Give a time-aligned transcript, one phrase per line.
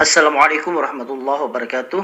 [0.00, 2.02] Assalamualaikum warahmatullahi wabarakatuh.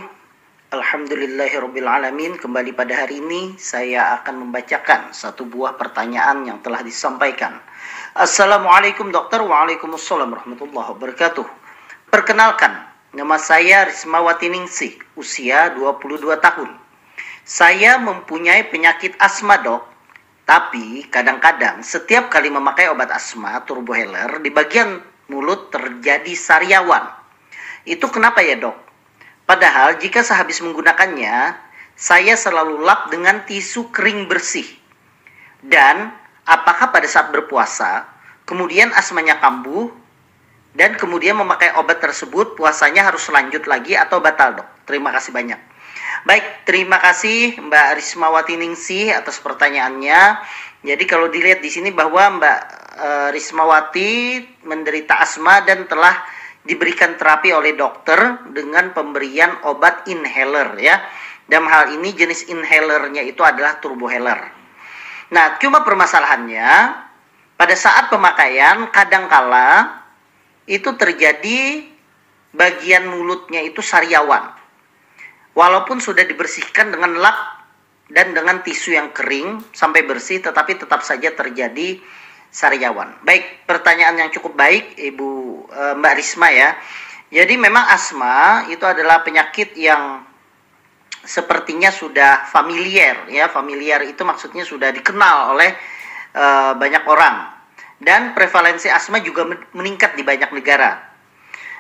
[0.72, 2.40] Alhamdulillahirrabbilalamin.
[2.40, 7.60] Kembali pada hari ini saya akan membacakan satu buah pertanyaan yang telah disampaikan.
[8.16, 9.40] Assalamualaikum dokter.
[9.44, 11.44] Waalaikumsalam warahmatullahi wabarakatuh.
[12.08, 12.72] Perkenalkan,
[13.12, 16.72] nama saya Rismawati Ningsih, usia 22 tahun.
[17.44, 19.84] Saya mempunyai penyakit asma dok,
[20.48, 27.06] tapi kadang-kadang setiap kali memakai obat asma turboheller di bagian mulut terjadi sariawan.
[27.86, 28.76] Itu kenapa ya dok?
[29.46, 31.54] Padahal jika sehabis menggunakannya,
[31.94, 34.66] saya selalu lap dengan tisu kering bersih.
[35.62, 36.10] Dan
[36.42, 38.10] apakah pada saat berpuasa,
[38.42, 39.90] kemudian asmanya kambuh,
[40.76, 44.68] dan kemudian memakai obat tersebut, puasanya harus lanjut lagi atau batal dok?
[44.84, 45.58] Terima kasih banyak.
[46.26, 50.42] Baik, terima kasih Mbak Rismawati Ningsih atas pertanyaannya.
[50.82, 52.60] Jadi kalau dilihat di sini bahwa Mbak
[52.96, 56.16] uh, Rismawati menderita asma dan telah
[56.66, 58.18] diberikan terapi oleh dokter
[58.50, 60.98] dengan pemberian obat inhaler ya.
[61.46, 64.50] Dalam hal ini jenis inhalernya itu adalah turboheller.
[65.30, 66.70] Nah, cuma permasalahannya
[67.54, 70.02] pada saat pemakaian kadangkala
[70.66, 71.86] itu terjadi
[72.50, 74.50] bagian mulutnya itu sariawan.
[75.54, 77.64] Walaupun sudah dibersihkan dengan lap
[78.10, 81.98] dan dengan tisu yang kering sampai bersih tetapi tetap saja terjadi
[82.50, 83.20] Sariawan.
[83.22, 85.30] Baik, pertanyaan yang cukup baik Ibu
[85.68, 86.72] e, Mbak Risma ya.
[87.28, 90.24] Jadi memang asma itu adalah penyakit yang
[91.26, 93.52] sepertinya sudah familiar ya.
[93.52, 95.70] Familiar itu maksudnya sudah dikenal oleh
[96.32, 96.44] e,
[96.80, 97.52] banyak orang.
[97.96, 101.00] Dan prevalensi asma juga meningkat di banyak negara.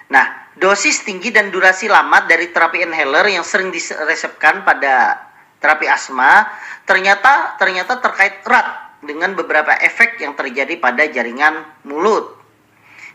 [0.08, 5.26] Nah, dosis tinggi dan durasi lama dari terapi inhaler yang sering diresepkan pada
[5.60, 6.46] terapi asma
[6.84, 12.36] ternyata ternyata terkait erat dengan beberapa efek yang terjadi pada jaringan mulut.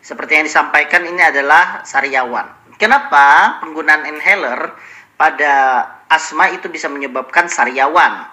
[0.01, 2.49] Seperti yang disampaikan ini adalah sariawan.
[2.81, 4.73] Kenapa penggunaan inhaler
[5.13, 8.25] pada asma itu bisa menyebabkan sariawan?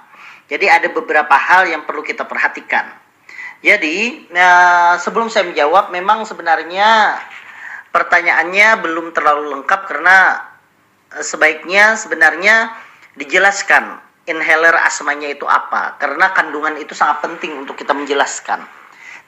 [0.49, 2.89] Jadi ada beberapa hal yang perlu kita perhatikan.
[3.61, 7.21] Jadi eh, sebelum saya menjawab, memang sebenarnya
[7.93, 10.41] pertanyaannya belum terlalu lengkap karena
[11.13, 12.73] eh, sebaiknya sebenarnya
[13.21, 15.97] dijelaskan inhaler asmanya itu apa?
[15.97, 18.61] Karena kandungan itu sangat penting untuk kita menjelaskan.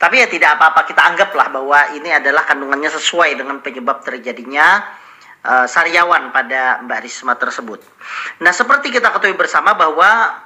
[0.01, 4.81] Tapi ya tidak apa-apa kita anggaplah bahwa ini adalah kandungannya sesuai dengan penyebab terjadinya
[5.45, 7.85] uh, sariawan pada Mbak Risma tersebut.
[8.41, 10.41] Nah seperti kita ketahui bersama bahwa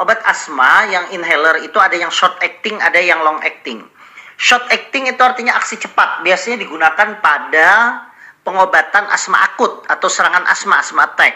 [0.00, 3.84] obat asma yang inhaler itu ada yang short acting ada yang long acting.
[4.40, 6.24] Short acting itu artinya aksi cepat.
[6.24, 7.68] Biasanya digunakan pada
[8.40, 11.32] pengobatan asma akut atau serangan asma asma attack.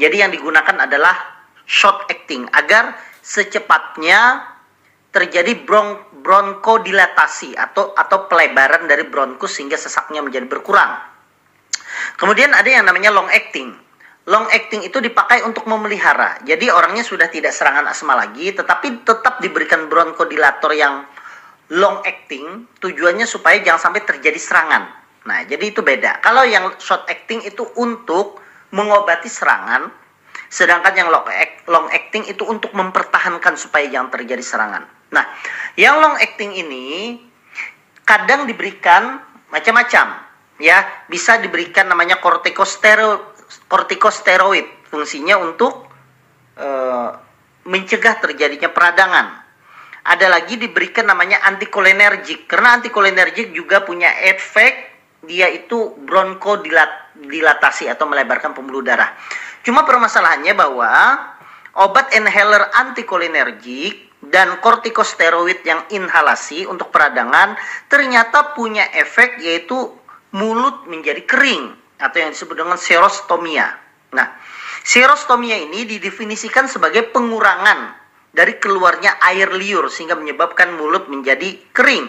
[0.00, 1.31] Jadi yang digunakan adalah
[1.66, 4.42] short acting agar secepatnya
[5.12, 10.96] terjadi bron bronkodilatasi atau atau pelebaran dari bronkus sehingga sesaknya menjadi berkurang.
[12.16, 13.76] Kemudian ada yang namanya long acting.
[14.30, 16.38] Long acting itu dipakai untuk memelihara.
[16.46, 21.02] Jadi orangnya sudah tidak serangan asma lagi, tetapi tetap diberikan bronkodilator yang
[21.74, 22.70] long acting.
[22.78, 24.82] Tujuannya supaya jangan sampai terjadi serangan.
[25.26, 26.22] Nah, jadi itu beda.
[26.22, 28.38] Kalau yang short acting itu untuk
[28.70, 29.90] mengobati serangan,
[30.52, 34.84] Sedangkan yang long, acting itu untuk mempertahankan supaya jangan terjadi serangan.
[35.08, 35.24] Nah,
[35.80, 37.16] yang long acting ini
[38.04, 39.16] kadang diberikan
[39.48, 40.28] macam-macam.
[40.60, 43.24] Ya, bisa diberikan namanya kortikosteroid,
[43.72, 45.88] kortikosteroid fungsinya untuk
[46.60, 47.16] uh,
[47.64, 49.40] mencegah terjadinya peradangan.
[50.04, 54.92] Ada lagi diberikan namanya antikolinergik karena antikolinergik juga punya efek
[55.24, 55.96] dia itu
[57.12, 59.12] bronkodilatasi atau melebarkan pembuluh darah.
[59.62, 60.90] Cuma permasalahannya bahwa
[61.76, 67.58] obat inhaler antikolinergik dan kortikosteroid yang inhalasi untuk peradangan
[67.90, 69.90] ternyata punya efek yaitu
[70.32, 73.66] mulut menjadi kering atau yang disebut dengan serostomia.
[74.14, 74.26] Nah,
[74.82, 77.94] serostomia ini didefinisikan sebagai pengurangan
[78.32, 82.08] dari keluarnya air liur sehingga menyebabkan mulut menjadi kering.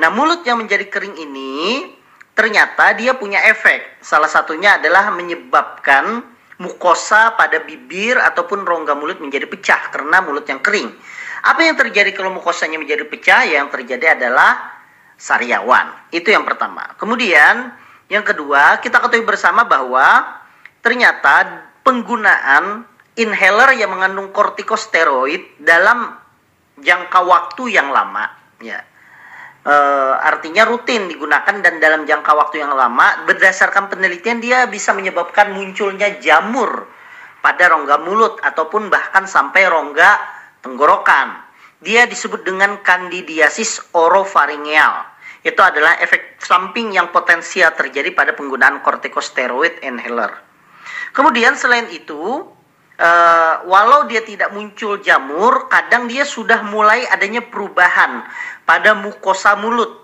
[0.00, 1.86] Nah, mulut yang menjadi kering ini
[2.34, 4.02] ternyata dia punya efek.
[4.02, 6.22] Salah satunya adalah menyebabkan
[6.58, 10.90] mukosa pada bibir ataupun rongga mulut menjadi pecah karena mulut yang kering.
[11.44, 13.42] Apa yang terjadi kalau mukosanya menjadi pecah?
[13.46, 14.74] Yang terjadi adalah
[15.18, 16.10] sariawan.
[16.10, 16.94] Itu yang pertama.
[16.98, 17.74] Kemudian
[18.08, 20.40] yang kedua, kita ketahui bersama bahwa
[20.84, 22.84] ternyata penggunaan
[23.14, 26.16] inhaler yang mengandung kortikosteroid dalam
[26.80, 28.26] jangka waktu yang lama
[28.58, 28.82] ya
[29.64, 29.74] e,
[30.20, 36.20] artinya rutin digunakan dan dalam jangka waktu yang lama berdasarkan penelitian dia bisa menyebabkan munculnya
[36.20, 36.86] jamur
[37.40, 40.16] pada rongga mulut ataupun bahkan sampai rongga
[40.64, 41.44] tenggorokan.
[41.84, 45.12] Dia disebut dengan kandidiasis orofaringeal.
[45.44, 50.32] itu adalah efek samping yang potensial terjadi pada penggunaan corticosteroid inhaler.
[51.12, 52.48] Kemudian selain itu,
[52.98, 58.26] uh, walau dia tidak muncul jamur, kadang dia sudah mulai adanya perubahan
[58.66, 60.02] pada mukosa mulut.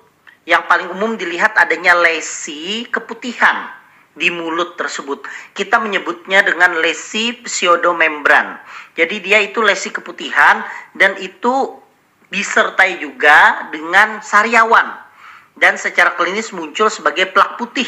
[0.48, 3.70] Yang paling umum dilihat adanya lesi keputihan
[4.16, 5.22] di mulut tersebut.
[5.54, 8.58] Kita menyebutnya dengan lesi pseudomembran.
[8.98, 10.64] Jadi dia itu lesi keputihan
[10.96, 11.78] dan itu
[12.31, 15.10] disertai juga dengan sariawan
[15.58, 17.87] dan secara klinis muncul sebagai plak putih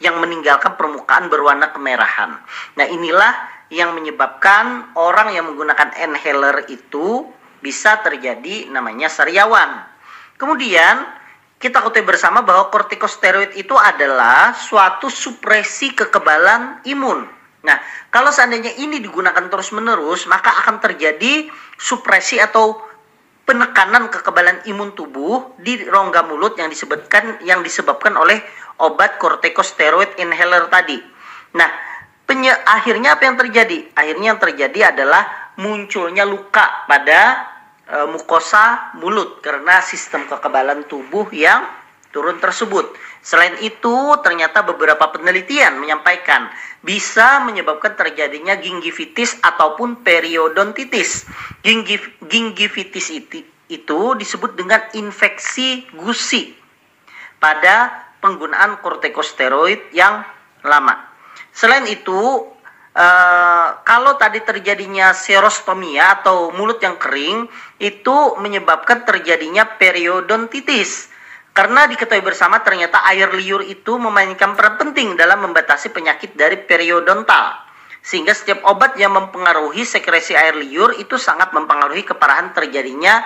[0.00, 2.40] yang meninggalkan permukaan berwarna kemerahan.
[2.78, 7.26] Nah, inilah yang menyebabkan orang yang menggunakan inhaler itu
[7.62, 9.86] bisa terjadi namanya sariawan.
[10.36, 11.06] Kemudian
[11.60, 17.28] kita ketahui bersama bahwa kortikosteroid itu adalah suatu supresi kekebalan imun.
[17.60, 17.76] Nah,
[18.08, 22.80] kalau seandainya ini digunakan terus-menerus, maka akan terjadi supresi atau
[23.44, 28.40] penekanan kekebalan imun tubuh di rongga mulut yang disebutkan yang disebabkan oleh
[28.80, 30.96] obat corticosteroid inhaler tadi.
[31.52, 31.68] Nah,
[32.30, 33.90] penye, akhirnya apa yang terjadi?
[33.98, 35.26] Akhirnya yang terjadi adalah
[35.58, 37.42] munculnya luka pada
[37.90, 41.66] e, mukosa mulut karena sistem kekebalan tubuh yang
[42.14, 42.86] turun tersebut.
[43.18, 46.46] Selain itu, ternyata beberapa penelitian menyampaikan
[46.86, 51.26] bisa menyebabkan terjadinya gingivitis ataupun periodontitis.
[51.66, 56.54] Gingif, gingivitis itu, itu disebut dengan infeksi gusi
[57.42, 57.90] pada
[58.22, 60.22] penggunaan kortikosteroid yang
[60.62, 61.09] lama.
[61.60, 62.48] Selain itu,
[62.96, 67.44] uh, kalau tadi terjadinya serostomia atau mulut yang kering,
[67.76, 71.12] itu menyebabkan terjadinya periodontitis
[71.50, 77.68] karena diketahui bersama ternyata air liur itu memainkan peran penting dalam membatasi penyakit dari periodontal.
[78.00, 83.20] Sehingga setiap obat yang mempengaruhi sekresi air liur itu sangat mempengaruhi keparahan terjadinya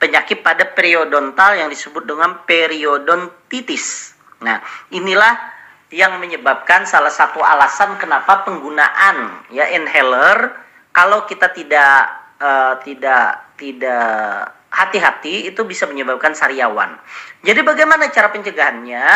[0.00, 4.16] penyakit pada periodontal yang disebut dengan periodontitis.
[4.40, 5.53] Nah, inilah
[5.94, 10.50] yang menyebabkan salah satu alasan kenapa penggunaan ya inhaler
[10.90, 12.10] kalau kita tidak
[12.42, 16.98] uh, tidak tidak hati-hati itu bisa menyebabkan sariawan.
[17.46, 19.06] Jadi bagaimana cara pencegahannya?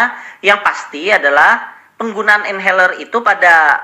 [0.47, 1.67] Yang pasti adalah
[1.99, 3.83] penggunaan inhaler itu pada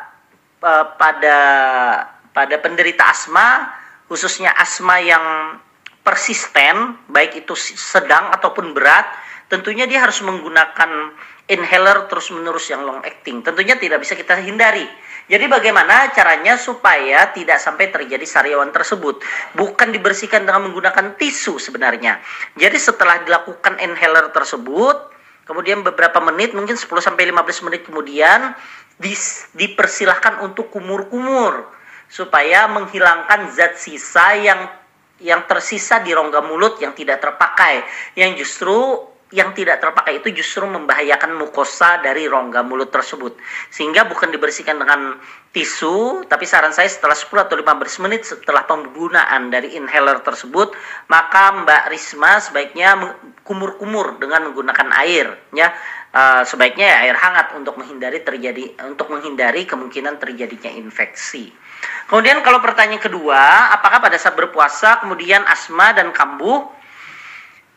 [0.63, 1.39] uh, pada
[2.31, 3.75] pada penderita asma,
[4.07, 5.59] khususnya asma yang
[6.07, 9.11] persisten, baik itu sedang ataupun berat,
[9.51, 11.11] tentunya dia harus menggunakan
[11.51, 13.45] inhaler terus-menerus yang long acting.
[13.45, 14.87] Tentunya tidak bisa kita hindari
[15.25, 19.25] jadi bagaimana caranya supaya tidak sampai terjadi sariawan tersebut?
[19.57, 22.21] Bukan dibersihkan dengan menggunakan tisu sebenarnya.
[22.61, 25.09] Jadi setelah dilakukan inhaler tersebut,
[25.49, 28.53] kemudian beberapa menit, mungkin 10 sampai 15 menit kemudian
[29.01, 31.73] dis, dipersilahkan untuk kumur-kumur
[32.05, 34.61] supaya menghilangkan zat sisa yang
[35.25, 37.81] yang tersisa di rongga mulut yang tidak terpakai
[38.13, 43.35] yang justru yang tidak terpakai itu justru membahayakan mukosa dari rongga mulut tersebut.
[43.67, 45.19] Sehingga bukan dibersihkan dengan
[45.51, 50.71] tisu, tapi saran saya setelah 10 atau 15 menit setelah penggunaan dari inhaler tersebut,
[51.11, 52.95] maka Mbak Risma sebaiknya
[53.43, 55.75] kumur-kumur dengan menggunakan air, ya.
[56.15, 61.51] Uh, sebaiknya ya air hangat untuk menghindari terjadi untuk menghindari kemungkinan terjadinya infeksi.
[62.07, 66.71] Kemudian kalau pertanyaan kedua, apakah pada saat berpuasa kemudian asma dan kambuh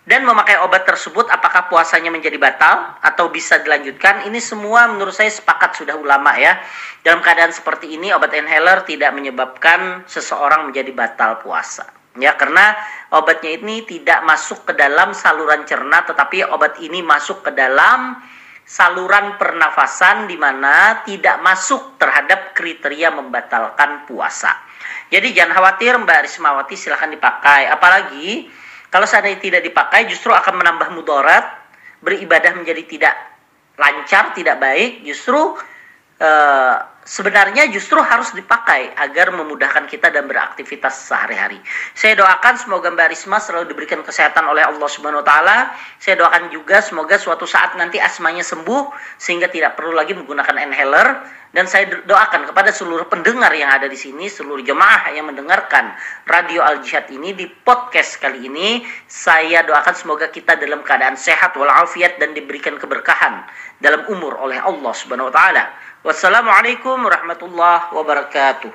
[0.07, 4.23] dan memakai obat tersebut apakah puasanya menjadi batal atau bisa dilanjutkan?
[4.31, 6.55] Ini semua menurut saya sepakat sudah ulama ya.
[7.03, 11.91] Dalam keadaan seperti ini obat inhaler tidak menyebabkan seseorang menjadi batal puasa.
[12.15, 12.79] Ya karena
[13.11, 18.15] obatnya ini tidak masuk ke dalam saluran cerna tetapi obat ini masuk ke dalam
[18.63, 24.55] saluran pernafasan di mana tidak masuk terhadap kriteria membatalkan puasa.
[25.11, 27.67] Jadi jangan khawatir Mbak Rismawati silahkan dipakai.
[27.67, 28.47] Apalagi
[28.87, 31.45] kalau seandainya tidak dipakai justru akan menambah mudarat,
[31.99, 33.15] beribadah menjadi tidak
[33.77, 35.57] lancar, tidak baik, justru
[36.21, 36.75] uh,
[37.07, 41.57] sebenarnya justru harus dipakai agar memudahkan kita dan beraktivitas sehari-hari.
[41.95, 45.57] Saya doakan semoga Mbak Risma selalu diberikan kesehatan oleh Allah Subhanahu wa taala.
[46.03, 51.07] Saya doakan juga semoga suatu saat nanti asmanya sembuh sehingga tidak perlu lagi menggunakan inhaler
[51.55, 55.95] dan saya doakan kepada seluruh pendengar yang ada di sini, seluruh jemaah yang mendengarkan
[56.27, 61.55] Radio Al Jihad ini di podcast kali ini, saya doakan semoga kita dalam keadaan sehat
[61.55, 63.47] walafiat dan diberikan keberkahan
[63.79, 65.63] dalam umur oleh Allah Subhanahu wa taala.
[66.05, 68.71] Wassalamualaikum warahmatullahi wabarakatuh.